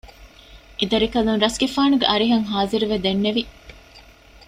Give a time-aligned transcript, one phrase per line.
[0.79, 3.43] އެދަރިކަލުން ރަސްގެފާނުގެ އަރިހަށް ޚާޒިރުވެ ދެންނެވި